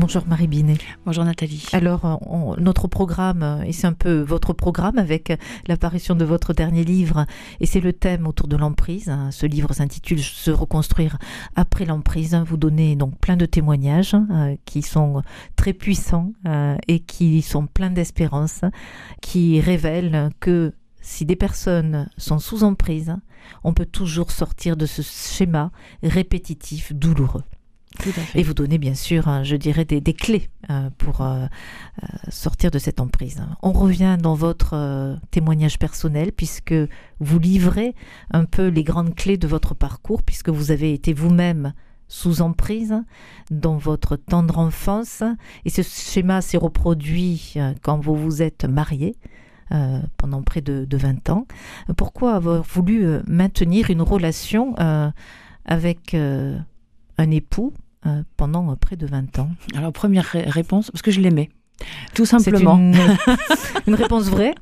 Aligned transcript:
Bonjour 0.00 0.26
Marie 0.26 0.46
Binet. 0.46 0.78
Bonjour 1.04 1.24
Nathalie. 1.24 1.66
Alors, 1.74 2.04
euh, 2.06 2.14
on- 2.22 2.56
notre 2.58 2.88
programme, 2.88 3.42
euh, 3.42 3.62
et 3.64 3.72
c'est 3.72 3.86
un 3.86 3.92
peu 3.92 4.20
votre 4.22 4.54
programme 4.54 4.98
avec 4.98 5.30
l'apparition 5.68 6.14
de 6.14 6.24
votre 6.24 6.54
dernier 6.54 6.84
livre, 6.84 7.26
et 7.60 7.66
c'est 7.66 7.80
le 7.80 7.92
thème 7.92 8.26
autour 8.26 8.48
de 8.48 8.56
l'emprise. 8.56 9.10
hein. 9.10 9.30
Ce 9.30 9.44
livre 9.44 9.74
s'intitule 9.74 10.20
Se 10.22 10.50
reconstruire 10.50 11.18
après 11.54 11.84
l'emprise. 11.84 12.34
Vous 12.46 12.56
donnez 12.56 12.96
donc 12.96 13.18
plein 13.18 13.36
de 13.36 13.44
témoignages 13.44 14.14
euh, 14.14 14.56
qui 14.64 14.80
sont 14.80 15.22
très 15.54 15.74
puissants 15.74 16.32
euh, 16.46 16.76
et 16.88 17.00
qui 17.00 17.42
sont 17.42 17.66
pleins 17.66 17.90
d'espérance, 17.90 18.62
qui 19.20 19.60
révèlent 19.60 20.30
que 20.40 20.72
si 21.02 21.26
des 21.26 21.36
personnes 21.36 22.08
sont 22.16 22.38
sous 22.38 22.64
emprise, 22.64 23.14
on 23.64 23.74
peut 23.74 23.86
toujours 23.86 24.30
sortir 24.30 24.76
de 24.78 24.86
ce 24.86 25.02
schéma 25.02 25.70
répétitif, 26.02 26.94
douloureux. 26.94 27.44
Et 28.34 28.42
vous 28.42 28.54
donnez 28.54 28.78
bien 28.78 28.94
sûr, 28.94 29.28
hein, 29.28 29.42
je 29.42 29.56
dirais, 29.56 29.84
des, 29.84 30.00
clés 30.14 30.48
euh, 30.70 30.90
pour 30.96 31.22
euh, 31.22 31.46
euh, 32.02 32.06
sortir 32.28 32.70
de 32.70 32.78
cette 32.78 33.00
emprise. 33.00 33.42
On 33.62 33.72
revient 33.72 34.16
dans 34.20 34.34
votre 34.34 35.18
témoignage 35.30 35.78
personnel 35.78 36.32
puisque 36.32 36.74
vous 37.18 37.38
livrez 37.38 37.94
un 38.30 38.44
peu 38.44 38.68
les 38.68 38.84
grandes 38.84 39.14
clés 39.14 39.36
de 39.36 39.48
votre 39.48 39.74
parcours 39.74 40.22
puisque 40.22 40.50
vous 40.50 40.70
avez 40.70 40.94
été 40.94 41.12
vous-même 41.12 41.74
sous 42.06 42.42
emprise 42.42 42.94
dans 43.50 43.76
votre 43.76 44.16
tendre 44.16 44.58
enfance 44.58 45.22
et 45.64 45.70
ce 45.70 45.82
schéma 45.82 46.42
s'est 46.42 46.56
reproduit 46.56 47.54
quand 47.82 47.98
vous 47.98 48.16
vous 48.16 48.42
êtes 48.42 48.64
marié 48.64 49.16
pendant 50.16 50.42
près 50.42 50.60
de, 50.60 50.84
de 50.84 50.96
20 50.96 51.30
ans. 51.30 51.46
Pourquoi 51.96 52.34
avoir 52.34 52.62
voulu 52.62 53.20
maintenir 53.28 53.90
une 53.90 54.02
relation 54.02 54.74
avec 55.64 56.16
un 57.20 57.30
époux 57.30 57.72
euh, 58.06 58.22
pendant 58.36 58.70
euh, 58.70 58.74
près 58.76 58.96
de 58.96 59.06
20 59.06 59.38
ans 59.38 59.50
Alors 59.76 59.92
première 59.92 60.24
ré- 60.24 60.42
réponse, 60.48 60.90
parce 60.90 61.02
que 61.02 61.10
je 61.10 61.20
l'aimais. 61.20 61.50
Tout 62.14 62.26
simplement. 62.26 62.76
une, 62.76 62.94
une 63.86 63.94
réponse 63.94 64.24
vraie, 64.24 64.54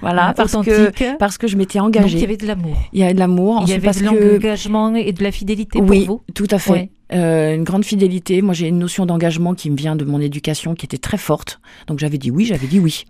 Voilà, 0.00 0.30
euh, 0.30 0.32
parce 0.32 0.52
que, 0.52 1.16
parce 1.18 1.36
que 1.38 1.46
je 1.46 1.56
m'étais 1.58 1.78
Donc 1.78 1.94
il 1.94 1.98
y 1.98 2.00
engagée. 2.00 2.22
avait 2.24 2.36
de 2.38 2.46
l'amour. 2.46 2.76
Il 2.92 3.00
y 3.00 3.02
a 3.04 3.12
de 3.12 3.18
l'amour. 3.18 3.60
Il 3.62 3.68
y 3.70 3.74
avait 3.74 3.88
de 3.88 3.98
que 3.98 4.04
l'engagement 4.34 4.94
et 4.94 5.12
de 5.12 5.22
la 5.22 5.30
fidélité 5.30 5.78
oui, 5.80 6.06
pour 6.06 6.16
vous. 6.26 6.32
tout 6.34 6.46
à 6.50 6.58
fait. 6.58 6.70
Ouais. 6.72 6.90
Euh, 7.12 7.54
une 7.54 7.64
grande 7.64 7.84
fidélité. 7.84 8.40
Moi, 8.40 8.54
j'ai 8.54 8.68
une 8.68 8.78
notion 8.78 9.04
d'engagement 9.04 9.54
qui 9.54 9.70
me 9.70 9.76
vient 9.76 9.94
de 9.94 10.04
mon 10.06 10.20
éducation, 10.20 10.74
qui 10.74 10.86
était 10.86 10.96
très 10.98 11.18
forte. 11.18 11.60
Donc 11.86 11.98
j'avais 11.98 12.16
dit 12.18 12.30
oui, 12.30 12.46
j'avais 12.46 12.66
dit 12.66 12.80
oui. 12.80 13.04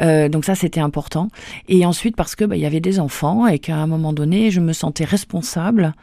Euh, 0.00 0.28
donc 0.28 0.44
ça, 0.44 0.54
c'était 0.54 0.80
important. 0.80 1.28
Et 1.68 1.86
ensuite, 1.86 2.16
parce 2.16 2.36
que 2.36 2.44
bah, 2.44 2.56
il 2.56 2.62
y 2.62 2.66
avait 2.66 2.80
des 2.80 3.00
enfants 3.00 3.46
et 3.46 3.58
qu'à 3.58 3.76
un 3.76 3.86
moment 3.86 4.12
donné, 4.12 4.50
je 4.50 4.60
me 4.60 4.72
sentais 4.72 5.04
responsable 5.04 5.94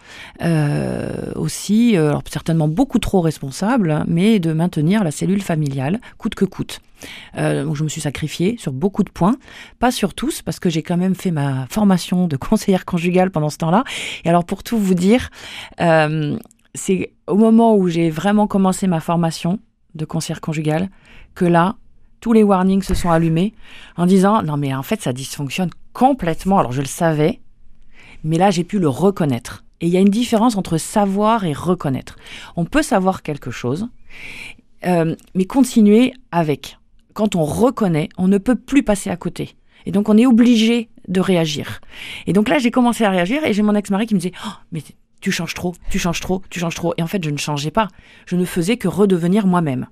euh, 0.42 1.32
aussi, 1.36 1.98
euh, 1.98 2.14
certainement 2.32 2.68
beaucoup 2.68 3.00
trop 3.00 3.22
responsable, 3.22 4.04
mais 4.08 4.40
de 4.40 4.54
maintenir 4.54 5.04
la 5.04 5.12
cellule 5.12 5.42
familiale 5.42 6.00
coûte 6.18 6.36
que 6.36 6.46
coûte. 6.46 6.80
Donc 7.36 7.76
je 7.76 7.84
me 7.84 7.90
suis 7.90 8.00
sacrifiée 8.00 8.56
sur 8.58 8.72
beaucoup 8.72 9.04
de 9.04 9.10
points, 9.10 9.36
pas 9.80 9.92
sur 9.92 10.14
tous, 10.14 10.42
parce 10.42 10.62
que 10.62 10.70
j'ai 10.70 10.84
quand 10.84 10.96
même 10.96 11.16
fait 11.16 11.32
ma 11.32 11.68
formation 11.70 12.28
de 12.28 12.38
conseillère 12.38 12.86
conjugale 12.86 13.30
pendant 13.30 13.50
ce 13.50 13.58
temps-là. 13.58 13.84
Et 14.24 14.30
alors 14.30 14.46
pour 14.46 14.64
tout 14.64 14.78
vous 14.78 14.94
dire, 14.94 15.30
c'est 15.78 17.12
au 17.28 17.36
moment 17.36 17.76
où 17.76 17.90
j'ai 17.90 18.10
vraiment 18.10 18.48
commencé 18.48 18.88
ma 18.88 19.02
formation 19.02 19.60
de 19.96 20.06
conseillère 20.06 20.40
conjugale 20.40 20.90
que 21.36 21.46
là, 21.46 21.76
tous 22.24 22.32
les 22.32 22.44
warnings 22.44 22.84
se 22.84 22.94
sont 22.94 23.12
allumés 23.12 23.54
en 23.98 24.06
disant 24.06 24.44
non 24.44 24.56
mais 24.56 24.74
en 24.74 24.82
fait 24.82 25.02
ça 25.02 25.12
dysfonctionne 25.12 25.70
complètement. 25.92 26.58
Alors 26.58 26.72
je 26.72 26.80
le 26.80 26.88
savais, 26.88 27.42
mais 28.24 28.38
là 28.38 28.50
j'ai 28.50 28.64
pu 28.64 28.80
le 28.80 28.88
reconnaître. 28.88 29.66
Et 29.82 29.88
il 29.88 29.92
y 29.92 29.98
a 29.98 30.00
une 30.00 30.08
différence 30.08 30.56
entre 30.56 30.78
savoir 30.78 31.44
et 31.44 31.52
reconnaître. 31.52 32.16
On 32.56 32.64
peut 32.64 32.82
savoir 32.82 33.24
quelque 33.24 33.52
chose, 33.52 33.90
euh, 34.86 35.18
mais 35.36 35.44
continuer 35.44 36.14
avec. 36.32 36.78
Quand 37.14 37.36
on 37.36 37.44
reconnaît, 37.44 38.08
on 38.18 38.30
ne 38.30 38.38
peut 38.38 38.56
plus 38.56 38.84
passer 38.84 39.10
à 39.10 39.18
côté. 39.18 39.58
Et 39.86 39.92
donc 39.92 40.08
on 40.08 40.18
est 40.18 40.26
obligé 40.26 40.88
de 41.10 41.20
réagir. 41.20 41.82
Et 42.26 42.32
donc 42.32 42.48
là 42.48 42.58
j'ai 42.58 42.72
commencé 42.72 43.04
à 43.04 43.10
réagir 43.10 43.44
et 43.44 43.52
j'ai 43.52 43.64
mon 43.64 43.76
ex-mari 43.76 44.06
qui 44.06 44.14
me 44.14 44.20
disait 44.22 44.34
oh, 44.48 44.52
mais 44.72 44.82
tu 45.20 45.34
changes 45.34 45.56
trop, 45.56 45.76
tu 45.90 46.00
changes 46.00 46.22
trop, 46.22 46.42
tu 46.50 46.62
changes 46.62 46.76
trop. 46.76 46.94
Et 46.98 47.04
en 47.04 47.08
fait 47.08 47.22
je 47.22 47.32
ne 47.32 47.38
changeais 47.38 47.72
pas. 47.72 47.90
Je 48.26 48.38
ne 48.38 48.46
faisais 48.46 48.78
que 48.78 48.88
redevenir 48.88 49.46
moi-même. 49.46 49.88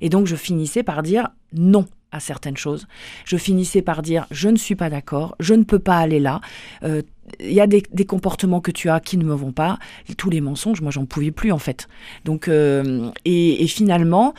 Et 0.00 0.08
donc 0.08 0.26
je 0.26 0.36
finissais 0.36 0.82
par 0.82 1.02
dire 1.02 1.28
non 1.52 1.86
à 2.12 2.20
certaines 2.20 2.56
choses. 2.56 2.86
Je 3.24 3.36
finissais 3.36 3.82
par 3.82 4.00
dire 4.02 4.26
je 4.30 4.48
ne 4.48 4.56
suis 4.56 4.76
pas 4.76 4.88
d'accord, 4.90 5.34
je 5.40 5.54
ne 5.54 5.64
peux 5.64 5.80
pas 5.80 5.98
aller 5.98 6.20
là. 6.20 6.40
Euh, 6.84 7.02
Il 7.40 7.52
y 7.52 7.60
a 7.60 7.66
des, 7.66 7.82
des 7.92 8.04
comportements 8.04 8.60
que 8.60 8.70
tu 8.70 8.88
as 8.88 9.00
qui 9.00 9.16
ne 9.16 9.24
me 9.24 9.34
vont 9.34 9.50
pas. 9.52 9.78
Tous 10.16 10.30
les 10.30 10.40
mensonges, 10.40 10.80
moi 10.80 10.92
j'en 10.92 11.06
pouvais 11.06 11.32
plus 11.32 11.50
en 11.52 11.58
fait. 11.58 11.88
Donc 12.24 12.46
euh, 12.46 13.10
et, 13.24 13.66
finalement, 13.66 14.32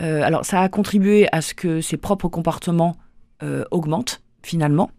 euh, 0.00 0.22
alors 0.22 0.44
ça 0.44 0.60
a 0.60 0.68
contribué 0.68 1.26
à 1.32 1.40
ce 1.40 1.54
que 1.54 1.80
ses 1.80 1.96
propres 1.96 2.28
comportements 2.28 2.96
euh, 3.42 3.64
augmentent 3.70 4.20
finalement. 4.42 4.90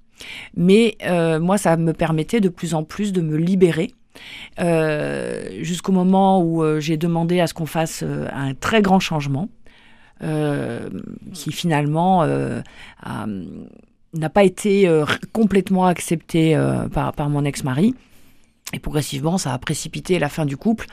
Mais 0.56 0.95
euh, 1.06 1.40
moi 1.40 1.57
ça 1.59 1.78
me 1.78 1.94
permettait 1.94 2.40
de 2.41 2.50
plus 2.50 2.74
en 2.74 2.84
plus 2.84 3.12
de 3.13 3.22
me 3.22 3.38
libérer. 3.38 3.91
euh, 4.59 5.50
jusqu'au 5.62 5.91
moment 5.91 6.41
où 6.41 6.63
euh, 6.63 6.80
j'ai 6.80 6.97
demandé 6.97 7.40
à 7.40 7.47
ce 7.47 7.53
qu'on 7.53 7.66
fasse 7.66 8.03
euh, 8.03 8.28
un 8.34 8.53
très 8.53 8.81
grand 8.81 9.00
changement 9.00 9.50
euh, 10.22 10.90
qui 11.34 11.51
finalement 11.51 12.24
euh, 12.24 12.62
a- 13.01 13.25
n'a 14.13 14.29
pas 14.29 14.44
été 14.44 14.88
euh, 14.88 15.06
complètement 15.31 15.85
accepté 15.88 16.56
par, 16.94 17.13
par 17.13 17.29
mon 17.29 17.44
ex-mari. 17.46 17.96
Et 18.75 18.79
progressivement, 18.79 19.38
ça 19.38 19.53
a 19.53 19.57
précipité 19.59 20.18
la 20.18 20.29
fin 20.29 20.46
du 20.47 20.57
couple 20.57 20.88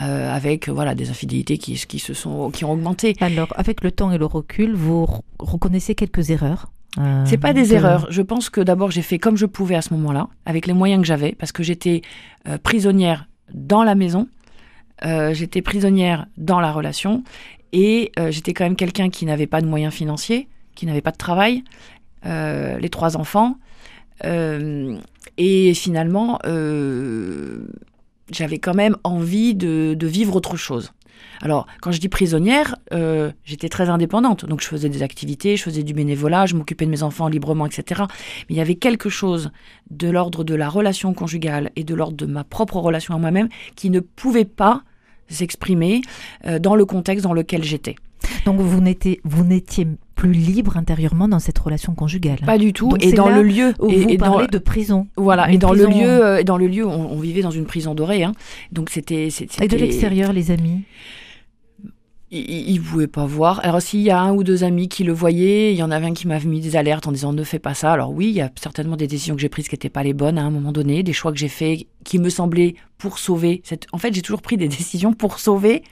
euh, 0.00 0.34
avec 0.34 0.68
voilà 0.70 0.94
des 0.94 1.10
infidélités 1.10 1.58
qui, 1.58 1.74
qui 1.74 1.98
se 1.98 2.14
sont 2.14 2.50
qui 2.50 2.64
ont 2.64 2.72
augmenté. 2.72 3.14
Alors, 3.20 3.52
avec 3.56 3.82
le 3.82 3.90
temps 3.90 4.10
et 4.12 4.18
le 4.18 4.24
recul, 4.24 4.74
vous 4.74 5.04
re- 5.04 5.20
reconnaissez 5.38 5.94
quelques 5.94 6.30
erreurs 6.30 6.70
euh, 6.98 7.24
C'est 7.26 7.36
pas 7.36 7.52
des 7.52 7.66
de- 7.68 7.74
erreurs. 7.74 8.06
Je 8.10 8.22
pense 8.22 8.48
que 8.48 8.62
d'abord 8.62 8.90
j'ai 8.90 9.02
fait 9.02 9.18
comme 9.18 9.36
je 9.36 9.44
pouvais 9.46 9.74
à 9.74 9.82
ce 9.82 9.92
moment-là, 9.94 10.28
avec 10.46 10.66
les 10.66 10.72
moyens 10.72 11.02
que 11.02 11.06
j'avais, 11.06 11.32
parce 11.32 11.52
que 11.52 11.62
j'étais 11.62 12.00
euh, 12.48 12.56
prisonnière 12.56 13.28
dans 13.52 13.82
la 13.82 13.94
maison, 13.94 14.26
j'étais 15.32 15.62
prisonnière 15.62 16.26
dans 16.38 16.60
la 16.60 16.72
relation, 16.72 17.22
et 17.72 18.12
euh, 18.18 18.30
j'étais 18.30 18.54
quand 18.54 18.64
même 18.64 18.76
quelqu'un 18.76 19.10
qui 19.10 19.26
n'avait 19.26 19.46
pas 19.46 19.60
de 19.60 19.66
moyens 19.66 19.92
financiers, 19.92 20.48
qui 20.74 20.86
n'avait 20.86 21.00
pas 21.00 21.10
de 21.10 21.16
travail, 21.16 21.64
euh, 22.26 22.78
les 22.78 22.88
trois 22.88 23.16
enfants, 23.16 23.56
euh, 24.24 24.98
et 25.36 25.74
finalement 25.74 26.38
j'avais 28.30 28.58
quand 28.58 28.74
même 28.74 28.96
envie 29.04 29.54
de, 29.54 29.94
de 29.94 30.06
vivre 30.06 30.36
autre 30.36 30.56
chose. 30.56 30.92
Alors, 31.40 31.66
quand 31.80 31.92
je 31.92 32.00
dis 32.00 32.08
prisonnière, 32.08 32.76
j'étais 33.44 33.68
très 33.68 33.88
indépendante. 33.88 34.44
Donc, 34.44 34.60
je 34.60 34.66
faisais 34.66 34.88
des 34.88 35.02
activités, 35.02 35.56
je 35.56 35.62
faisais 35.62 35.82
du 35.82 35.94
bénévolat, 35.94 36.46
je 36.46 36.54
m'occupais 36.54 36.84
de 36.84 36.90
mes 36.90 37.02
enfants 37.02 37.28
librement, 37.28 37.64
etc. 37.64 38.02
Mais 38.48 38.54
il 38.54 38.56
y 38.56 38.60
avait 38.60 38.74
quelque 38.74 39.08
chose 39.08 39.50
de 39.90 40.10
l'ordre 40.10 40.44
de 40.44 40.54
la 40.54 40.68
relation 40.68 41.14
conjugale 41.14 41.70
et 41.76 41.84
de 41.84 41.94
l'ordre 41.94 42.16
de 42.16 42.26
ma 42.26 42.44
propre 42.44 42.76
relation 42.76 43.14
à 43.14 43.18
moi-même 43.18 43.48
qui 43.76 43.88
ne 43.88 44.00
pouvait 44.00 44.44
pas 44.44 44.82
s'exprimer 45.28 46.00
euh, 46.46 46.58
dans 46.58 46.74
le 46.74 46.84
contexte 46.84 47.24
dans 47.24 47.32
lequel 47.32 47.64
j'étais. 47.64 47.96
Donc, 48.44 48.60
vous 48.60 48.80
n'étiez, 48.80 49.20
vous 49.24 49.44
n'étiez 49.44 49.86
plus 50.14 50.32
libre 50.32 50.76
intérieurement 50.76 51.28
dans 51.28 51.38
cette 51.38 51.58
relation 51.58 51.94
conjugale. 51.94 52.40
Pas 52.44 52.58
du 52.58 52.72
tout. 52.72 52.88
Donc, 52.88 53.04
et 53.04 53.12
dans 53.12 53.28
le 53.28 53.42
lieu, 53.42 53.72
Où 53.78 53.90
et, 53.90 53.96
vous 53.96 54.08
et 54.08 54.16
dans, 54.16 54.26
parlez 54.32 54.46
de 54.48 54.58
prison. 54.58 55.06
voilà, 55.16 55.48
Une 55.48 55.54
et 55.54 55.58
dans 55.58 55.72
le 55.72 55.86
lieu, 55.86 56.24
euh, 56.24 56.42
dans 56.42 56.56
le 56.56 56.66
lieu, 56.66 56.84
on, 56.86 57.12
on 57.12 57.20
vivait 57.20 57.42
dans 57.42 57.52
une 57.52 57.66
prison 57.66 57.94
dorée. 57.94 58.24
Hein. 58.24 58.32
Donc 58.72 58.90
c'était, 58.90 59.28
Et 59.60 59.68
de 59.68 59.76
l'extérieur, 59.76 60.32
les 60.32 60.50
amis? 60.50 60.82
Il 62.30 62.74
ne 62.74 62.80
pouvait 62.80 63.06
pas 63.06 63.24
voir. 63.24 63.60
Alors 63.64 63.80
s'il 63.80 64.00
y 64.00 64.10
a 64.10 64.20
un 64.20 64.32
ou 64.34 64.44
deux 64.44 64.62
amis 64.62 64.88
qui 64.90 65.02
le 65.02 65.14
voyaient, 65.14 65.72
il 65.72 65.78
y 65.78 65.82
en 65.82 65.90
avait 65.90 66.04
un 66.04 66.12
qui 66.12 66.28
m'avait 66.28 66.46
mis 66.46 66.60
des 66.60 66.76
alertes 66.76 67.06
en 67.06 67.12
disant 67.12 67.32
ne 67.32 67.42
fais 67.42 67.58
pas 67.58 67.72
ça. 67.72 67.90
Alors 67.90 68.10
oui, 68.10 68.26
il 68.26 68.34
y 68.34 68.42
a 68.42 68.50
certainement 68.60 68.96
des 68.96 69.06
décisions 69.06 69.34
que 69.34 69.40
j'ai 69.40 69.48
prises 69.48 69.66
qui 69.66 69.76
n'étaient 69.76 69.88
pas 69.88 70.02
les 70.02 70.12
bonnes 70.12 70.36
à 70.36 70.42
un 70.42 70.50
moment 70.50 70.72
donné, 70.72 71.02
des 71.02 71.14
choix 71.14 71.32
que 71.32 71.38
j'ai 71.38 71.48
faits 71.48 71.86
qui 72.04 72.18
me 72.18 72.28
semblaient 72.28 72.74
pour 72.98 73.18
sauver. 73.18 73.60
Cette... 73.64 73.86
En 73.92 73.98
fait, 73.98 74.12
j'ai 74.12 74.22
toujours 74.22 74.42
pris 74.42 74.56
des 74.56 74.68
décisions 74.78 75.12
pour 75.12 75.38
sauver 75.38 75.82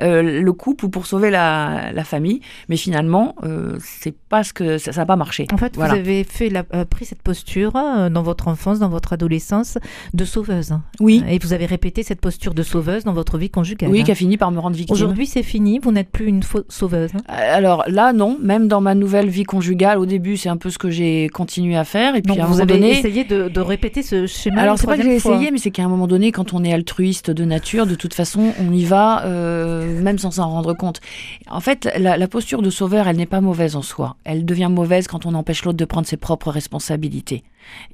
euh, 0.00 0.22
le 0.40 0.52
couple 0.52 0.84
ou 0.86 0.88
pour 0.88 1.06
sauver 1.06 1.30
la, 1.30 1.90
la 1.92 2.04
famille, 2.04 2.40
mais 2.68 2.76
finalement, 2.76 3.34
euh, 3.42 3.76
c'est 3.80 4.14
pas 4.16 4.44
ce 4.44 4.52
que 4.52 4.78
ça 4.78 4.92
n'a 4.92 5.06
pas 5.06 5.16
marché. 5.16 5.46
En 5.52 5.56
fait, 5.56 5.74
Voilà. 5.74 5.94
vous 5.94 5.98
avez 6.00 6.24
fait 6.24 6.48
la- 6.48 6.64
euh, 6.74 6.84
pris 6.84 7.04
cette 7.04 7.22
posture 7.22 7.72
dans 7.72 8.22
votre 8.22 8.48
enfance, 8.48 8.78
dans 8.78 8.88
votre 8.88 9.12
adolescence, 9.12 9.78
de 10.14 10.24
sauveuse. 10.24 10.72
Oui, 11.00 11.22
Et 11.28 11.38
vous 11.38 11.52
avez 11.52 11.66
répété 11.66 12.02
cette 12.02 12.20
posture 12.20 12.54
de 12.54 12.62
sauveuse 12.62 13.04
dans 13.04 13.12
votre 13.12 13.38
vie 13.38 13.50
conjugale. 13.50 13.90
oui, 13.90 14.04
qui 14.04 14.10
a 14.10 14.14
fini 14.14 14.36
par 14.36 14.50
me 14.50 14.58
rendre 14.58 14.76
victime. 14.76 14.94
Aujourd'hui, 14.94 15.26
c'est 15.26 15.42
fini. 15.42 15.78
Vous 15.82 15.92
n'êtes 15.92 16.10
plus 16.10 16.26
une 16.26 16.42
sauveuse. 16.68 17.10
Alors 17.28 17.84
là, 17.88 18.12
non. 18.12 18.38
Même 18.40 18.68
dans 18.68 18.80
ma 18.80 18.94
nouvelle 18.94 19.28
vie 19.28 19.44
conjugale, 19.44 19.98
au 19.98 20.06
début, 20.06 20.36
c'est 20.36 20.48
un 20.48 20.56
peu 20.56 20.70
ce 20.70 20.78
que 20.78 20.90
j'ai 20.90 21.28
continué 21.28 21.76
à 21.76 21.84
faire, 21.84 22.14
et 22.14 22.22
puis 22.22 22.28
Donc, 22.30 22.38
à 22.38 22.42
un 22.42 22.46
vous 22.46 22.52
moment 22.52 22.62
avez 22.62 22.74
donné. 22.80 22.98
essayé 22.98 23.24
de, 23.24 23.48
de 23.48 23.60
répéter 23.60 24.02
ce 24.02 24.26
schéma. 24.26 24.60
Alors 24.62 24.78
c'est 24.78 24.86
pas 24.86 24.96
que 24.96 25.02
j'ai 25.02 25.14
essayé, 25.14 25.50
mais 25.50 25.58
c'est 25.58 25.70
qu'à 25.70 25.84
un 25.84 25.88
moment 25.88 26.06
donné, 26.06 26.32
quand 26.32 26.51
on 26.54 26.64
est 26.64 26.72
altruiste 26.72 27.30
de 27.30 27.44
nature, 27.44 27.86
de 27.86 27.94
toute 27.94 28.14
façon, 28.14 28.52
on 28.58 28.72
y 28.72 28.84
va 28.84 29.24
euh, 29.24 30.00
même 30.02 30.18
sans 30.18 30.32
s'en 30.32 30.50
rendre 30.50 30.74
compte. 30.74 31.00
En 31.48 31.60
fait, 31.60 31.88
la, 31.98 32.28
posture 32.28 32.62
de 32.62 32.70
sauveur, 32.70 33.08
elle 33.08 33.16
n'est 33.16 33.26
pas 33.26 33.40
mauvaise 33.40 33.76
en 33.76 33.82
soi. 33.82 34.16
Elle 34.24 34.44
devient 34.44 34.68
mauvaise 34.70 35.06
quand 35.06 35.26
on 35.26 35.34
empêche 35.34 35.64
l'autre 35.64 35.78
de 35.78 35.84
prendre 35.84 36.06
ses 36.06 36.16
propres 36.16 36.50
responsabilités. 36.50 37.44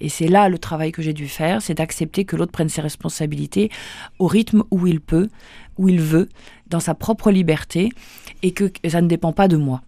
Et 0.01 0.09
c'est 0.09 0.29
là 0.29 0.49
le 0.49 0.59
travail 0.59 0.93
que 0.93 1.03
j'ai 1.03 1.13
dû 1.13 1.29
faire, 1.29 1.63
c'est 1.63 1.75
d'accepter 1.75 2.25
que 2.25 2.37
l'autre 2.37 2.53
prenne 2.53 2.69
ses 2.69 2.81
responsabilités 2.81 3.71
au 4.19 4.27
rythme 4.27 4.65
où 4.71 4.87
il 4.87 5.01
peut, 5.01 5.29
où 5.77 5.89
il 5.89 6.01
veut, 6.01 6.29
dans 6.69 6.81
sa 6.81 6.95
propre 6.95 7.31
liberté, 7.31 7.91
et 8.43 8.53
que 8.53 8.71
ça 8.89 9.01
ne 9.01 9.09
dépend 9.09 9.33
pas 9.33 9.49
de 9.49 9.57
moi. 9.57 9.83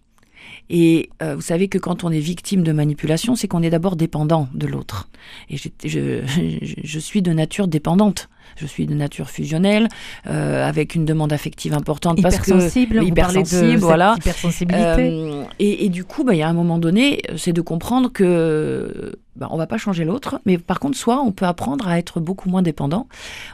Et 0.69 1.11
euh, 1.22 1.34
vous 1.34 1.40
savez 1.40 1.69
que 1.69 1.78
quand 1.78 2.05
on 2.05 2.11
est 2.11 2.20
victime 2.20 2.62
de 2.62 2.72
manipulation, 2.72 3.34
c'est 3.34 3.49
qu'on 3.49 3.62
est 3.62 3.70
d'abord 3.70 3.96
dépendant 3.96 4.49
de 4.55 4.67
l'autre. 4.67 5.08
Et 5.49 5.56
je, 5.84 6.99
suis 6.99 7.22
de 7.22 7.32
nature 7.32 7.69
dépendante. 7.69 8.28
Je 8.56 8.67
suis 8.67 8.87
de 8.87 8.94
nature 8.94 9.31
fusionnelle, 9.31 9.88
euh, 10.26 10.69
avec 10.69 10.94
une 10.94 11.05
demande 11.05 11.32
affective 11.32 11.75
importante 11.75 12.20
parce 12.23 12.38
que 12.38 13.02
hypersensible, 13.02 13.76
voilà. 13.76 14.14
Hypersensibilité. 14.19 14.85
Euh, 14.85 15.44
et, 15.58 15.87
et, 15.87 15.88
du 15.88 16.05
coup, 16.05 16.25
bah, 16.25 16.35
il 16.35 16.38
y 16.38 16.43
a 16.43 16.49
un 16.49 16.52
moment 16.52 16.79
donné, 16.79 17.23
c'est 17.37 17.52
de 17.52 17.61
comprendre 17.61 18.12
que 18.12 19.12
bah, 19.41 19.49
on 19.50 19.56
va 19.56 19.67
pas 19.67 19.79
changer 19.79 20.05
l'autre, 20.05 20.38
mais 20.44 20.58
par 20.58 20.79
contre, 20.81 20.99
soit 20.99 21.23
on 21.23 21.32
peut 21.32 21.47
apprendre 21.47 21.88
à 21.88 21.99
être 21.99 22.20
beaucoup 22.20 22.50
moins 22.50 22.61
dépendant, 22.61 23.08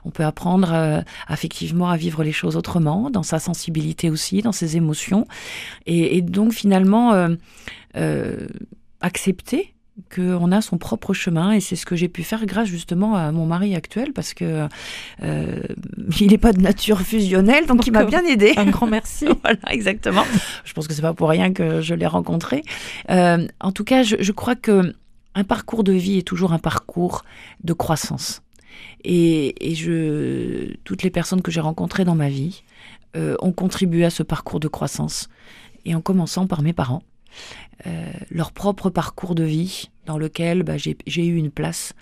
on 0.05 0.11
peut 0.11 0.25
apprendre 0.25 0.73
euh, 0.73 1.01
affectivement 1.29 1.89
à 1.89 1.97
vivre 1.97 2.25
les 2.25 2.33
choses 2.33 2.57
autrement, 2.57 3.09
dans 3.09 3.23
sa 3.23 3.39
sensibilité 3.39 4.11
aussi, 4.11 4.43
dans 4.43 4.51
ses 4.51 4.77
émotions, 4.77 5.29
et, 5.87 6.17
et 6.17 6.23
donc 6.23 6.53
finalement 6.53 7.13
euh, 7.13 7.29
euh, 7.97 8.49
accepter 9.01 9.76
qu'on 10.15 10.53
a 10.53 10.61
son 10.61 10.79
propre 10.79 11.15
chemin 11.15 11.53
et 11.53 11.61
c'est 11.61 11.77
ce 11.77 11.87
que 11.87 11.97
j'ai 11.97 12.09
pu 12.09 12.23
faire 12.23 12.45
grâce 12.47 12.69
justement 12.69 13.17
à 13.17 13.33
mon 13.33 13.47
mari 13.47 13.75
actuel 13.75 14.13
parce 14.13 14.35
que 14.35 14.69
euh, 15.23 15.63
il 16.21 16.31
n'est 16.31 16.39
pas 16.39 16.53
de 16.53 16.61
nature 16.61 17.01
fusionnelle 17.01 17.67
donc 17.67 17.87
il 17.87 17.93
m'a 17.93 18.05
bien 18.05 18.25
aidé. 18.25 18.53
Un 18.57 18.67
grand 18.67 18.87
merci. 18.87 19.27
voilà 19.43 19.59
exactement. 19.71 20.25
Je 20.65 20.73
pense 20.73 20.87
que 20.87 20.95
c'est 20.95 21.03
pas 21.03 21.15
pour 21.15 21.29
rien 21.29 21.53
que 21.53 21.81
je 21.81 21.95
l'ai 21.95 22.07
rencontré. 22.07 22.63
Euh, 23.11 23.47
en 23.61 23.73
tout 23.73 23.85
cas, 23.85 24.03
je, 24.03 24.17
je 24.21 24.33
crois 24.33 24.55
que 24.55 24.95
un 25.35 25.45
parcours 25.45 25.85
de 25.85 25.93
vie 25.93 26.19
est 26.19 26.27
toujours 26.27 26.53
un 26.53 26.59
parcours 26.59 27.25
de 27.63 27.73
croissance. 27.73 28.43
Et, 29.05 29.71
et 29.71 29.75
je, 29.75 30.75
toutes 30.85 31.03
les 31.03 31.11
personnes 31.11 31.43
que 31.43 31.51
j'ai 31.51 31.61
rencontrées 31.61 32.05
dans 32.05 32.15
ma 32.15 32.29
vie 32.29 32.63
euh, 33.17 33.37
ont 33.41 33.53
contribué 33.53 34.05
à 34.05 34.11
ce 34.11 34.23
parcours 34.23 34.61
de 34.61 34.69
croissance. 34.69 35.29
Et 35.85 35.95
en 35.95 36.01
commençant 36.01 36.47
par 36.47 36.63
mes 36.63 36.73
parents, 36.73 37.03
euh, 37.87 38.11
leur 38.31 38.53
propre 38.53 38.91
parcours 38.91 39.35
de 39.35 39.45
vie 39.45 39.91
dans 40.07 40.19
lequel 40.19 40.63
bah, 40.63 40.77
j'ai 40.77 41.27
eu 41.27 41.37
une 41.37 41.51
place 41.51 41.95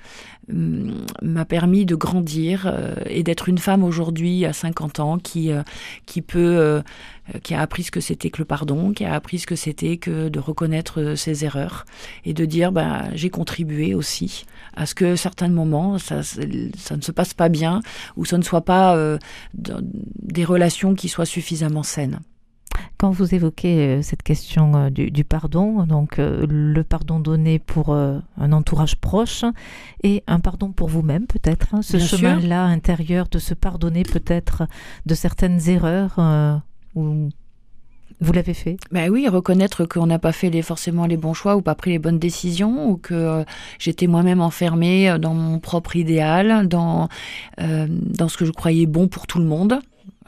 m'a 0.49 1.45
permis 1.45 1.87
de 1.87 1.95
grandir 1.95 2.67
euh, 2.67 2.95
et 3.07 3.23
d'être 3.23 3.49
une 3.49 3.59
femme 3.59 3.83
aujourd'hui 3.83 4.45
à 4.45 4.53
50 4.53 5.01
ans 5.01 5.19
qui 5.19 5.51
euh, 5.51 5.63
qui 6.07 6.23
peut 6.23 6.39
euh, 6.39 6.83
qui 7.43 7.55
a 7.55 7.61
appris 7.61 7.85
ce 7.85 7.91
que 7.91 8.01
c'était 8.01 8.31
que 8.31 8.39
le 8.39 8.45
pardon, 8.45 8.93
qui 8.93 9.05
a 9.05 9.15
appris 9.15 9.39
ce 9.39 9.47
que 9.47 9.57
c'était 9.57 9.97
que 9.97 10.29
de 10.29 10.39
reconnaître 10.39 11.15
ses 11.15 11.45
erreurs 11.45 11.87
et 12.25 12.35
de 12.35 12.45
dire 12.45 12.73
bah 12.73 13.05
j'ai 13.15 13.31
contribué 13.31 13.95
aussi 13.95 14.45
à 14.77 14.87
ce 14.87 14.95
que 14.95 15.17
certains 15.17 15.49
moments 15.49 15.99
ça 15.99 16.23
ça 16.23 16.97
ne 16.97 17.03
se 17.03 17.13
passe 17.13 17.33
pas 17.33 17.49
bien 17.49 17.81
ou 18.17 18.25
ça 18.25 18.37
ne 18.37 18.43
soit 18.43 18.65
pas 18.65 18.97
des 19.55 20.45
relations 20.45 20.95
qui 20.95 21.09
soient 21.09 21.27
suffisamment 21.27 21.83
saines. 21.83 22.21
Quand 22.97 23.11
vous 23.11 23.35
évoquez 23.35 23.79
euh, 23.79 24.03
cette 24.03 24.23
question 24.23 24.73
euh, 24.75 24.91
du, 24.91 25.25
pardon, 25.25 25.85
donc 25.85 26.19
euh, 26.19 26.47
le 26.49 26.85
pardon 26.85 27.19
donné 27.19 27.59
pour 27.59 27.95
un 27.95 28.53
entourage 28.53 28.97
proche 28.97 29.45
et 30.03 30.23
un 30.27 30.41
pardon 30.41 30.71
pour 30.71 30.89
vous-même 30.89 31.27
peut-être, 31.27 31.75
hein, 31.75 31.83
ce 31.83 31.99
chemin-là 31.99 32.65
intérieur 32.65 33.29
de 33.29 33.39
se 33.39 33.55
pardonner 33.55 34.05
peut-être 34.05 34.65
de 35.07 35.15
certaines 35.15 35.69
erreurs 35.69 36.63
ou 36.95 37.29
vous 38.21 38.33
l'avez 38.33 38.55
fait? 38.55 38.77
Ben 38.93 39.11
oui, 39.11 39.29
reconnaître 39.29 39.87
qu'on 39.87 40.07
n'a 40.07 40.21
pas 40.21 40.33
fait 40.33 40.49
les, 40.49 40.63
forcément 40.63 41.07
les 41.07 41.17
bons 41.17 41.35
choix 41.35 41.57
ou 41.57 41.63
pas 41.63 41.75
pris 41.75 41.91
les 41.91 41.99
bonnes 41.99 42.21
décisions 42.21 42.89
ou 42.89 42.97
que 42.97 43.45
j'étais 43.79 44.07
moi-même 44.07 44.41
enfermée 44.41 45.17
dans 45.19 45.35
mon 45.35 45.59
propre 45.59 45.97
idéal, 45.97 46.69
dans, 46.69 47.09
dans 47.59 48.29
ce 48.29 48.37
que 48.37 48.45
je 48.45 48.53
croyais 48.53 48.87
bon 48.87 49.09
pour 49.09 49.27
tout 49.27 49.41
le 49.41 49.47
monde. 49.47 49.81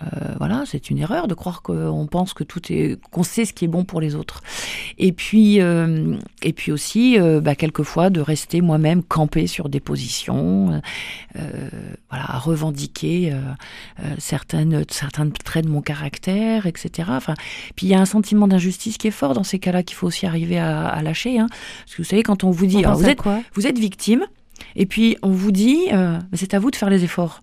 Euh, 0.03 0.35
voilà, 0.39 0.65
c'est 0.67 0.91
une 0.91 0.99
erreur 0.99 1.27
de 1.27 1.35
croire 1.35 1.63
qu'on 1.63 2.07
pense 2.07 2.35
que 2.35 2.45
tout 2.45 2.61
est, 2.71 3.01
qu'on 3.11 3.23
sait 3.23 3.47
ce 3.47 3.53
qui 3.55 3.65
est 3.65 3.69
bon 3.69 3.85
pour 3.85 4.01
les 4.01 4.15
autres. 4.15 4.43
Et 4.99 5.13
puis, 5.13 5.61
euh, 5.61 6.17
et 6.43 6.53
puis 6.53 6.71
aussi, 6.71 7.19
euh, 7.19 7.41
bah, 7.41 7.55
quelquefois, 7.55 8.11
de 8.11 8.21
rester 8.21 8.61
moi-même 8.61 9.03
campé 9.03 9.47
sur 9.47 9.69
des 9.69 9.81
positions, 9.81 10.81
voilà, 12.11 12.25
à 12.31 12.39
revendiquer 12.39 13.35
certaines, 14.19 14.85
certains 14.91 15.29
traits 15.31 15.65
de 15.65 15.71
mon 15.71 15.83
caractère, 15.83 16.67
etc. 16.67 17.11
Enfin, 17.13 17.35
puis 17.75 17.87
il 17.87 17.91
y 17.91 17.95
a 17.95 18.01
un 18.01 18.07
sentiment 18.07 18.49
d'injustice 18.49 18.99
qui 18.99 19.09
est 19.09 19.13
fort 19.13 19.35
dans 19.35 19.45
ces 19.45 19.59
cas-là 19.59 19.83
qu'il 19.83 19.97
faut 19.97 20.07
aussi 20.07 20.27
arriver 20.27 20.59
à, 20.59 21.01
lâcher. 21.03 21.39
Hein. 21.39 21.49
Parce 21.51 21.97
que 21.97 22.03
vous 22.03 22.09
savez, 22.09 22.23
quand 22.23 22.45
on 22.45 22.51
vous 22.51 22.67
dit, 22.67 22.83
vous 22.83 23.07
êtes, 23.07 23.21
vous 23.55 23.67
êtes 23.67 23.79
victime, 23.79 24.25
et 24.77 24.87
puis 24.87 25.17
on 25.23 25.31
vous 25.31 25.53
dit, 25.53 25.89
c'est 26.33 26.55
à 26.55 26.59
vous 26.59 26.71
de 26.71 26.77
faire 26.77 26.91
les 26.91 27.05
efforts. 27.05 27.43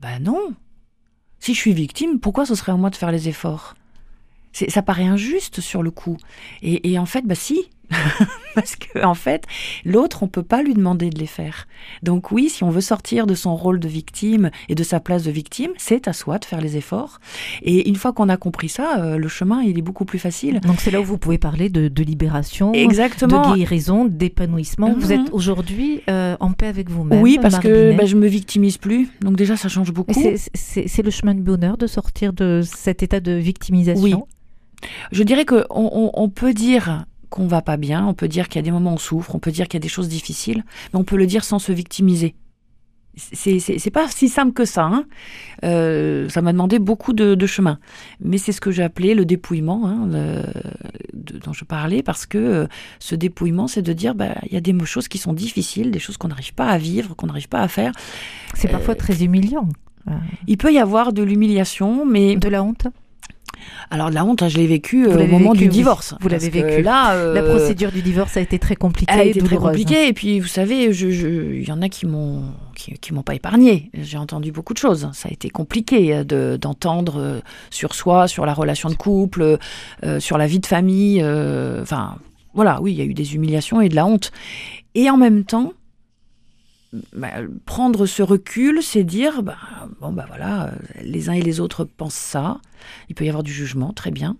Ben 0.00 0.22
non, 0.22 0.54
si 1.46 1.54
je 1.54 1.60
suis 1.60 1.74
victime, 1.74 2.18
pourquoi 2.18 2.44
ce 2.44 2.56
serait 2.56 2.72
à 2.72 2.76
moi 2.76 2.90
de 2.90 2.96
faire 2.96 3.12
les 3.12 3.28
efforts? 3.28 3.76
Ça 4.50 4.82
paraît 4.82 5.04
injuste 5.04 5.60
sur 5.60 5.80
le 5.80 5.92
coup. 5.92 6.16
Et, 6.60 6.98
en 6.98 7.06
fait, 7.06 7.22
bah 7.22 7.36
si, 7.36 7.70
parce 8.54 8.76
que 8.76 9.04
en 9.04 9.14
fait, 9.14 9.44
l'autre, 9.84 10.22
on 10.22 10.28
peut 10.28 10.42
pas 10.42 10.62
lui 10.62 10.74
demander 10.74 11.10
de 11.10 11.18
les 11.18 11.26
faire. 11.26 11.66
Donc 12.02 12.32
oui, 12.32 12.48
si 12.48 12.64
on 12.64 12.70
veut 12.70 12.80
sortir 12.80 13.26
de 13.26 13.34
son 13.34 13.54
rôle 13.54 13.80
de 13.80 13.88
victime 13.88 14.50
et 14.68 14.74
de 14.74 14.82
sa 14.82 15.00
place 15.00 15.24
de 15.24 15.30
victime, 15.30 15.70
c'est 15.76 16.08
à 16.08 16.12
soi 16.12 16.38
de 16.38 16.44
faire 16.44 16.60
les 16.60 16.76
efforts. 16.76 17.20
Et 17.62 17.88
une 17.88 17.96
fois 17.96 18.12
qu'on 18.12 18.28
a 18.28 18.36
compris 18.36 18.68
ça, 18.68 18.98
euh, 18.98 19.18
le 19.18 19.28
chemin, 19.28 19.62
il 19.62 19.78
est 19.78 19.82
beaucoup 19.82 20.04
plus 20.04 20.18
facile. 20.18 20.60
Donc 20.60 20.80
c'est 20.80 20.90
là 20.90 21.00
où 21.00 21.04
vous 21.04 21.18
pouvez 21.18 21.38
parler 21.38 21.68
de, 21.68 22.02
libération, 22.02 22.72
Exactement. 22.72 23.52
de 23.52 23.56
guérison, 23.56 24.04
d'épanouissement. 24.04 24.94
Vous 24.98 25.12
êtes 25.12 25.20
mhm. 25.20 25.28
aujourd'hui 25.32 26.02
euh, 26.08 26.36
en 26.40 26.52
paix 26.52 26.68
avec 26.68 26.88
vous-même. 26.88 27.20
Oui, 27.20 27.38
parce 27.40 27.58
que 27.58 27.96
bah, 27.96 28.04
je 28.04 28.16
me 28.16 28.26
victimise 28.26 28.78
plus. 28.78 29.08
Donc 29.20 29.36
déjà, 29.36 29.56
ça 29.56 29.68
change 29.68 29.92
beaucoup. 29.92 30.14
C'est 30.54 31.02
le 31.02 31.10
chemin 31.10 31.34
de 31.34 31.40
bonheur 31.40 31.76
de 31.76 31.86
sortir 31.86 32.32
de 32.32 32.62
cet 32.64 33.02
état 33.02 33.20
de 33.20 33.32
victimisation. 33.32 34.02
Oui. 34.02 34.14
Je 35.10 35.22
dirais 35.22 35.44
qu'on 35.44 35.64
on 36.14 36.28
peut 36.28 36.52
dire 36.52 37.06
qu'on 37.28 37.46
va 37.46 37.62
pas 37.62 37.76
bien, 37.76 38.06
on 38.06 38.14
peut 38.14 38.28
dire 38.28 38.48
qu'il 38.48 38.58
y 38.58 38.60
a 38.60 38.62
des 38.62 38.70
moments 38.70 38.92
où 38.92 38.94
on 38.94 38.98
souffre, 38.98 39.34
on 39.34 39.38
peut 39.38 39.50
dire 39.50 39.68
qu'il 39.68 39.78
y 39.78 39.82
a 39.82 39.84
des 39.84 39.88
choses 39.88 40.08
difficiles, 40.08 40.64
mais 40.92 40.98
on 40.98 41.04
peut 41.04 41.16
le 41.16 41.26
dire 41.26 41.44
sans 41.44 41.58
se 41.58 41.72
victimiser. 41.72 42.34
C'est 43.16 43.90
pas 43.90 44.08
si 44.08 44.28
simple 44.28 44.52
que 44.52 44.66
ça. 44.66 44.84
Hein. 44.84 45.04
Euh, 45.64 46.28
ça 46.28 46.42
m'a 46.42 46.52
demandé 46.52 46.78
beaucoup 46.78 47.14
de, 47.14 47.46
chemin. 47.46 47.78
Mais 48.20 48.36
c'est 48.36 48.52
ce 48.52 48.60
que 48.60 48.70
j'ai 48.70 48.82
appelé 48.82 49.14
le 49.14 49.24
dépouillement 49.24 49.86
hein, 49.86 50.06
dont 51.14 51.54
je 51.54 51.64
parlais, 51.64 52.02
parce 52.02 52.26
que 52.26 52.36
euh, 52.36 52.66
ce 52.98 53.14
dépouillement, 53.14 53.68
c'est 53.68 53.80
de 53.80 53.94
dire 53.94 54.14
bah, 54.14 54.34
il 54.44 54.52
y 54.52 54.56
a 54.56 54.60
des 54.60 54.74
choses 54.84 55.08
qui 55.08 55.16
sont 55.16 55.32
difficiles, 55.32 55.90
des 55.90 55.98
choses 55.98 56.18
qu'on 56.18 56.28
n'arrive 56.28 56.52
pas 56.52 56.66
à 56.66 56.76
vivre, 56.76 57.14
qu'on 57.14 57.28
n'arrive 57.28 57.48
pas 57.48 57.60
à 57.60 57.68
faire. 57.68 57.92
C'est 58.54 58.68
parfois 58.68 58.94
euh, 58.94 58.98
très 58.98 59.24
humiliant. 59.24 59.68
Il 60.46 60.56
peut 60.56 60.72
y 60.72 60.78
avoir 60.78 61.12
de 61.12 61.22
l'humiliation, 61.22 62.04
mais. 62.04 62.36
De 62.36 62.48
la 62.48 62.62
honte 62.62 62.86
alors 63.90 64.10
la 64.10 64.24
honte, 64.24 64.42
hein, 64.42 64.48
je 64.48 64.56
l'ai 64.58 64.66
vécu 64.66 65.06
euh, 65.06 65.24
au 65.24 65.26
moment 65.26 65.54
du 65.54 65.68
divorce. 65.68 66.14
Vous 66.20 66.28
l'avez 66.28 66.50
vécu. 66.50 66.82
Là, 66.82 67.12
euh, 67.12 67.34
la 67.34 67.42
procédure 67.42 67.92
du 67.92 68.02
divorce 68.02 68.36
a 68.36 68.40
été 68.40 68.58
très 68.58 68.76
compliquée. 68.76 69.12
Elle 69.12 69.20
a 69.20 69.24
été 69.24 69.40
très 69.40 69.56
compliquée. 69.56 70.08
Et 70.08 70.12
puis 70.12 70.40
vous 70.40 70.48
savez, 70.48 70.84
il 70.84 70.92
je, 70.92 71.10
je, 71.10 71.54
y 71.54 71.70
en 71.72 71.82
a 71.82 71.88
qui 71.88 72.06
m'ont 72.06 72.42
qui, 72.74 73.12
m'ont 73.12 73.22
pas 73.22 73.34
épargné. 73.34 73.90
J'ai 73.94 74.18
entendu 74.18 74.52
beaucoup 74.52 74.74
de 74.74 74.78
choses. 74.78 75.08
Ça 75.12 75.28
a 75.28 75.32
été 75.32 75.50
compliqué 75.50 76.14
euh, 76.14 76.24
de, 76.24 76.58
d'entendre 76.60 77.40
sur 77.70 77.94
soi, 77.94 78.28
sur 78.28 78.46
la 78.46 78.54
relation 78.54 78.88
de 78.88 78.94
couple, 78.94 79.58
sur 80.18 80.38
la 80.38 80.46
vie 80.46 80.60
de 80.60 80.66
famille. 80.66 81.22
Enfin, 81.22 82.16
voilà, 82.54 82.80
oui, 82.80 82.92
il 82.92 82.98
y 82.98 83.02
a 83.02 83.04
eu 83.04 83.14
des 83.14 83.34
humiliations 83.34 83.80
et 83.80 83.88
de 83.88 83.94
la 83.94 84.06
honte. 84.06 84.32
Et 84.94 85.10
en 85.10 85.16
même 85.16 85.44
temps, 85.44 85.72
bah, 87.12 87.32
prendre 87.64 88.06
ce 88.06 88.22
recul, 88.22 88.82
c'est 88.82 89.04
dire 89.04 89.42
bah, 89.42 89.58
bon 90.00 90.12
bah 90.12 90.24
voilà, 90.28 90.72
les 91.02 91.28
uns 91.28 91.34
et 91.34 91.42
les 91.42 91.60
autres 91.60 91.84
pensent 91.84 92.14
ça. 92.14 92.60
Il 93.08 93.14
peut 93.14 93.24
y 93.24 93.28
avoir 93.28 93.42
du 93.42 93.52
jugement, 93.52 93.92
très 93.92 94.10
bien. 94.10 94.36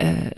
Euh, 0.00 0.30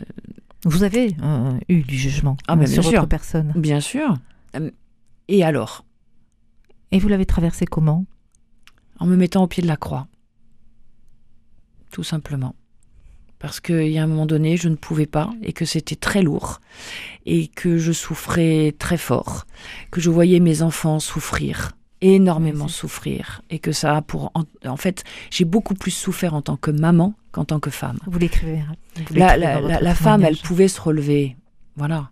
Vous 0.65 0.83
avez 0.83 1.15
euh, 1.23 1.59
eu 1.69 1.83
du 1.83 1.97
jugement 1.97 2.37
ah, 2.49 2.57
bah, 2.57 2.67
sur 2.67 2.83
votre 2.83 3.07
personne? 3.07 3.53
Bien 3.55 3.81
sûr. 3.81 4.17
Euh, 4.57 4.71
et 5.29 5.45
alors? 5.45 5.85
Et 6.91 6.99
vous 6.99 7.09
l'avez 7.09 7.27
traversé 7.27 7.67
comment? 7.67 8.07
En 8.99 9.07
me 9.07 9.17
mettant 9.17 9.43
au 9.43 9.47
pied 9.47 9.63
de 9.63 9.69
la 9.69 9.77
croix. 9.77 10.07
Tout 11.91 12.05
simplement 12.05 12.55
parce 13.45 13.61
qu'il 13.61 13.89
y 13.89 13.99
a 13.99 14.03
un 14.03 14.07
moment 14.07 14.25
donné, 14.25 14.57
je 14.57 14.71
ne 14.71 14.75
pouvais 14.75 15.05
pas 15.05 15.31
et 15.43 15.53
que 15.53 15.67
c'était 15.67 15.97
très 15.97 16.23
lourd 16.23 16.63
et 17.27 17.49
que 17.49 17.77
je 17.77 17.93
souffrais 17.93 18.75
très 18.79 18.97
fort, 18.97 19.45
que 19.91 20.01
je 20.01 20.09
voyais 20.09 20.41
mes 20.41 20.63
enfants 20.63 20.99
souffrir 20.99 21.73
énormément 22.01 22.69
souffrir 22.69 23.43
et 23.51 23.59
que 23.59 23.71
ça 23.71 23.99
a 23.99 24.01
pour 24.01 24.33
en, 24.35 24.77
fait 24.79 25.05
j'ai 25.31 25.45
beaucoup 25.45 25.75
plus 25.75 25.91
souffert 25.91 26.33
en 26.33 26.41
tant 26.41 26.57
que 26.57 26.71
maman 26.71 27.13
qu'en 27.33 27.45
tant 27.45 27.61
que 27.61 27.69
femme. 27.69 27.99
Vous 28.07 28.19
l'écrivez. 28.19 28.61
Hein. 28.61 28.77
La, 29.11 29.37
la, 29.37 29.95
femme, 29.95 30.25
elle 30.25 30.39
pouvait 30.39 30.69
se 30.69 30.81
relever, 30.81 31.37
voilà, 31.77 32.09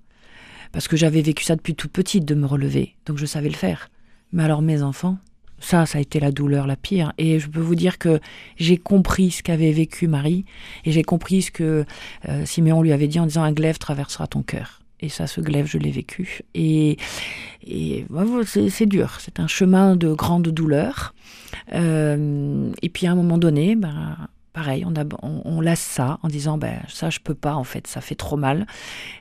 parce 0.71 0.87
que 0.87 0.99
j'avais 0.99 1.23
vécu 1.23 1.45
ça 1.45 1.57
depuis 1.57 1.75
toute 1.75 1.93
petite 1.93 2.27
de 2.27 2.35
me 2.35 2.45
relever, 2.45 2.95
donc 3.07 3.17
je 3.17 3.25
savais 3.25 3.49
le 3.49 3.55
faire. 3.55 3.89
Mais 4.35 4.45
alors 4.45 4.61
mes 4.61 4.83
enfants, 4.83 5.17
Ça, 5.63 5.87
ça 5.87 5.99
a 5.99 6.01
été 6.01 6.21
la 6.21 6.33
douleur 6.33 6.67
la 6.67 6.77
pire. 6.77 7.13
Et 7.19 7.39
je 7.39 7.49
peux 7.49 7.61
vous 7.61 7.75
dire 7.75 7.99
que 7.99 8.21
j'ai 8.57 8.77
compris 8.77 9.31
ce 9.31 9.43
qu'avait 9.43 9.73
vécu 9.73 10.09
Marie, 10.09 10.45
et 10.85 10.93
j'ai 10.93 11.03
compris 11.03 11.43
ce 11.43 11.51
que 11.51 11.85
euh, 12.29 12.45
Siméon 12.45 12.83
lui 12.83 12.93
avait 12.93 13.09
dit 13.09 13.21
en 13.21 13.27
disant 13.27 13.45
un 13.45 13.53
glaive 13.53 13.79
traversera 13.79 14.27
ton 14.27 14.43
cœur. 14.43 14.81
Et 15.01 15.09
ça, 15.09 15.27
ce 15.27 15.41
glaive, 15.41 15.67
je 15.67 15.79
l'ai 15.79 15.91
vécu. 15.91 16.43
Et, 16.55 16.97
et 17.67 18.07
c'est 18.47 18.87
dur. 18.87 19.19
C'est 19.21 19.41
un 19.41 19.49
chemin 19.49 19.97
de 19.97 20.13
grande 20.13 20.49
douleur. 20.49 21.13
Euh, 21.75 22.71
et 22.83 22.89
puis 22.89 23.09
à 23.09 23.13
un 23.13 23.17
moment 23.17 23.37
donné, 23.37 23.75
ben, 23.75 24.17
pareil, 24.53 24.85
on, 24.87 24.95
a, 24.95 25.05
on, 25.23 25.61
laisse 25.61 25.81
ça 25.81 26.19
en 26.23 26.29
disant 26.29 26.59
ben 26.59 26.81
ça 26.89 27.11
je 27.11 27.21
peux 27.21 27.35
pas 27.35 27.55
en 27.55 27.65
fait, 27.65 27.87
ça 27.87 28.01
fait 28.01 28.15
trop 28.15 28.37
mal. 28.37 28.67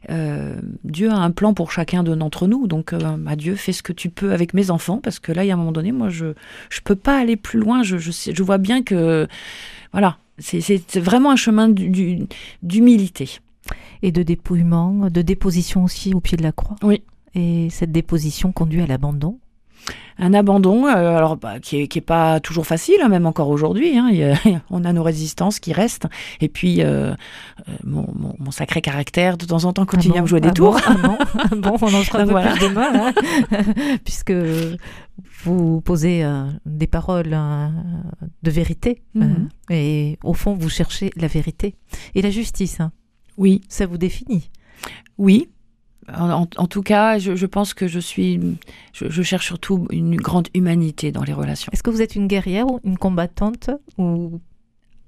Euh, 0.09 0.55
Dieu 0.83 1.09
a 1.09 1.15
un 1.15 1.31
plan 1.31 1.53
pour 1.53 1.71
chacun 1.71 2.03
d'entre 2.03 2.47
nous, 2.47 2.67
donc 2.67 2.93
euh, 2.93 3.17
Dieu 3.37 3.55
fais 3.55 3.71
ce 3.71 3.83
que 3.83 3.93
tu 3.93 4.09
peux 4.09 4.33
avec 4.33 4.53
mes 4.53 4.71
enfants 4.71 4.99
parce 4.99 5.19
que 5.19 5.31
là 5.31 5.43
il 5.43 5.47
y 5.47 5.51
a 5.51 5.53
un 5.53 5.57
moment 5.57 5.71
donné 5.71 5.91
moi 5.91 6.09
je 6.09 6.33
je 6.69 6.81
peux 6.81 6.95
pas 6.95 7.19
aller 7.19 7.35
plus 7.35 7.59
loin, 7.59 7.83
je 7.83 7.97
je, 7.97 8.11
je 8.33 8.43
vois 8.43 8.57
bien 8.57 8.83
que 8.83 9.27
voilà 9.91 10.17
c'est 10.37 10.97
vraiment 10.99 11.31
un 11.31 11.35
chemin 11.35 11.69
d'humilité 11.69 13.39
et 14.01 14.11
de 14.11 14.23
dépouillement, 14.23 15.09
de 15.09 15.21
déposition 15.21 15.83
aussi 15.83 16.13
au 16.13 16.19
pied 16.19 16.37
de 16.37 16.43
la 16.43 16.51
croix. 16.51 16.75
Oui. 16.81 17.03
Et 17.35 17.69
cette 17.69 17.91
déposition 17.91 18.51
conduit 18.51 18.81
à 18.81 18.87
l'abandon 18.87 19.39
un 20.21 20.33
abandon, 20.33 20.85
euh, 20.85 21.17
alors 21.17 21.35
bah, 21.35 21.59
qui, 21.59 21.81
est, 21.81 21.87
qui 21.87 21.97
est 21.97 22.03
pas 22.03 22.39
toujours 22.39 22.65
facile, 22.65 22.97
hein, 23.01 23.09
même 23.09 23.25
encore 23.25 23.49
aujourd'hui. 23.49 23.97
Hein, 23.97 24.35
on 24.69 24.85
a 24.85 24.93
nos 24.93 25.03
résistances 25.03 25.59
qui 25.59 25.73
restent, 25.73 26.07
et 26.39 26.47
puis 26.47 26.81
euh, 26.81 27.11
euh, 27.67 27.73
mon, 27.83 28.07
mon, 28.39 28.51
sacré 28.51 28.81
caractère 28.81 29.37
de 29.37 29.45
temps 29.45 29.65
en 29.65 29.73
temps 29.73 29.85
continue 29.85 30.13
ah 30.17 30.19
à 30.19 30.21
me 30.21 30.27
jouer 30.27 30.41
des 30.41 30.49
ah 30.49 30.53
tours. 30.53 30.79
Bon, 31.01 31.17
ah 31.33 31.55
bon, 31.55 31.77
on 31.81 31.93
en 31.93 32.03
sera 32.03 32.25
voilà. 32.25 32.51
plus 32.51 32.69
demain, 32.69 33.13
hein, 33.51 33.63
puisque 34.03 34.33
vous 35.43 35.81
posez 35.81 36.23
des 36.65 36.87
paroles 36.87 37.35
de 38.43 38.51
vérité, 38.51 39.01
mhm. 39.15 39.49
et 39.71 40.19
au 40.23 40.33
fond 40.33 40.53
vous 40.53 40.69
cherchez 40.69 41.09
la 41.15 41.27
vérité 41.27 41.75
et 42.13 42.21
la 42.21 42.29
justice. 42.29 42.79
Oui, 43.37 43.61
ça 43.69 43.87
vous 43.87 43.97
définit? 43.97 44.51
Oui, 45.17 45.49
en, 46.09 46.45
tout 46.45 46.81
cas, 46.81 47.19
je, 47.19 47.45
pense 47.45 47.73
que 47.73 47.87
je 47.87 47.99
suis, 47.99 48.39
je, 48.93 49.21
cherche 49.21 49.45
surtout 49.45 49.87
une 49.91 50.15
grande 50.15 50.47
humanité 50.53 51.11
dans 51.11 51.23
les 51.23 51.33
relations. 51.33 51.71
Est-ce 51.71 51.83
que 51.83 51.89
vous 51.89 52.01
êtes 52.01 52.15
une 52.15 52.27
guerrière 52.27 52.67
ou 52.67 52.79
une 52.83 52.97
combattante 52.97 53.69
ou 53.97 54.39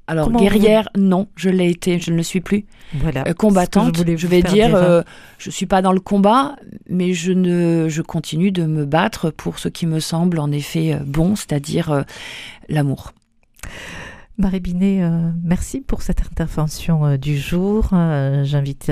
alors 0.05 0.31
guerrière, 0.31 0.89
non, 0.97 1.27
je 1.35 1.49
l'ai 1.49 1.69
été, 1.69 1.97
je 1.97 2.11
ne 2.11 2.17
le 2.17 2.23
suis 2.23 2.41
plus. 2.41 2.65
Voilà. 2.93 3.25
Euh, 3.27 3.33
combattante, 3.33 3.95
je, 3.97 4.27
vais 4.27 4.41
dire, 4.41 4.75
euh, 4.75 5.01
je 5.37 5.49
suis 5.49 5.65
pas 5.65 5.81
dans 5.81 5.93
le 5.93 6.01
combat, 6.01 6.57
mais 6.89 7.13
je 7.13 7.31
ne, 7.31 7.87
je 7.87 8.01
continue 8.01 8.51
de 8.51 8.65
me 8.65 8.85
battre 8.85 9.29
pour 9.29 9.59
ce 9.59 9.69
qui 9.69 9.87
me 9.87 10.01
semble 10.01 10.39
en 10.39 10.51
effet 10.51 10.93
euh, 10.93 10.97
bon, 11.05 11.37
c'est-à-dire 11.37 12.03
l'amour. 12.67 13.13
Marie 14.39 14.61
Binet, 14.61 15.03
euh, 15.03 15.31
merci 15.43 15.79
pour 15.79 16.01
cette 16.01 16.21
intervention 16.21 17.05
euh, 17.05 17.17
du 17.17 17.37
jour. 17.37 17.89
Euh, 17.93 18.43
j'invite 18.43 18.91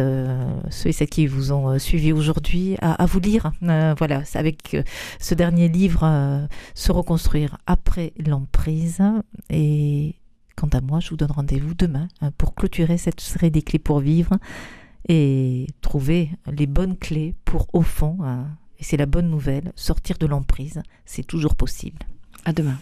ceux 0.69 0.89
et 0.89 0.91
celles 0.91 1.09
qui 1.09 1.25
vous 1.25 1.51
ont 1.51 1.79
suivi 1.79 2.13
aujourd'hui 2.13 2.77
à, 2.79 3.05
vous 3.07 3.19
lire. 3.19 3.51
voilà, 3.61 4.21
avec 4.35 4.77
ce 5.19 5.33
dernier 5.33 5.67
livre, 5.67 6.47
Se 6.75 6.91
reconstruire 6.91 7.57
après 7.65 8.13
l'emprise. 8.23 9.01
Et 9.49 10.15
quant 10.55 10.69
à 10.73 10.81
moi, 10.81 10.99
je 10.99 11.09
vous 11.09 11.17
donne 11.17 11.31
rendez-vous 11.31 11.73
demain 11.73 12.07
pour 12.37 12.53
clôturer 12.53 12.99
cette 12.99 13.19
série 13.19 13.49
des 13.49 13.63
clés 13.63 13.79
pour 13.79 13.99
vivre 13.99 14.37
et 15.09 15.65
trouver 15.81 16.29
les 16.51 16.67
bonnes 16.67 16.97
clés 16.97 17.33
pour, 17.45 17.65
au 17.73 17.81
fond, 17.81 18.19
et 18.79 18.83
c'est 18.83 18.97
la 18.97 19.07
bonne 19.07 19.29
nouvelle, 19.29 19.71
sortir 19.75 20.17
de 20.19 20.27
l'emprise. 20.27 20.83
C'est 21.05 21.25
toujours 21.25 21.55
possible. 21.55 21.99
À 22.45 22.53
demain. 22.53 22.77